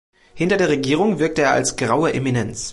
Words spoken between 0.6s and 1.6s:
Regierung wirkte er